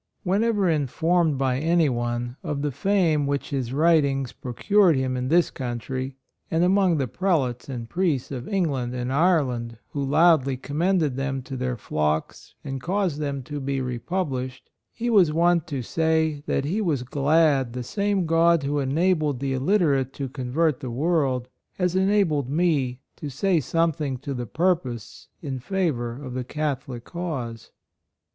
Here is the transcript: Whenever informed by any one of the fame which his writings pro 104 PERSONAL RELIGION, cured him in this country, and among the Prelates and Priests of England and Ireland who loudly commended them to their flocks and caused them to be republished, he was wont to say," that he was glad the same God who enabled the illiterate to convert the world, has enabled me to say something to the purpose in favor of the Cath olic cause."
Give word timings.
Whenever 0.23 0.67
informed 0.67 1.37
by 1.37 1.59
any 1.59 1.87
one 1.87 2.35
of 2.41 2.63
the 2.63 2.71
fame 2.71 3.27
which 3.27 3.51
his 3.51 3.71
writings 3.71 4.31
pro 4.33 4.51
104 4.51 4.63
PERSONAL 4.67 4.81
RELIGION, 4.81 4.97
cured 4.97 5.05
him 5.11 5.15
in 5.15 5.27
this 5.27 5.51
country, 5.51 6.15
and 6.49 6.63
among 6.63 6.97
the 6.97 7.07
Prelates 7.07 7.69
and 7.69 7.87
Priests 7.87 8.31
of 8.31 8.47
England 8.47 8.95
and 8.95 9.13
Ireland 9.13 9.77
who 9.89 10.03
loudly 10.03 10.57
commended 10.57 11.17
them 11.17 11.43
to 11.43 11.55
their 11.55 11.77
flocks 11.77 12.55
and 12.63 12.81
caused 12.81 13.19
them 13.19 13.43
to 13.43 13.59
be 13.59 13.79
republished, 13.79 14.71
he 14.91 15.11
was 15.11 15.31
wont 15.31 15.67
to 15.67 15.83
say," 15.83 16.37
that 16.47 16.65
he 16.65 16.81
was 16.81 17.03
glad 17.03 17.73
the 17.73 17.83
same 17.83 18.25
God 18.25 18.63
who 18.63 18.79
enabled 18.79 19.39
the 19.39 19.53
illiterate 19.53 20.13
to 20.13 20.27
convert 20.27 20.79
the 20.79 20.89
world, 20.89 21.47
has 21.73 21.95
enabled 21.95 22.49
me 22.49 23.01
to 23.17 23.29
say 23.29 23.59
something 23.59 24.17
to 24.17 24.33
the 24.33 24.47
purpose 24.47 25.27
in 25.43 25.59
favor 25.59 26.19
of 26.25 26.33
the 26.33 26.43
Cath 26.43 26.87
olic 26.87 27.03
cause." 27.03 27.69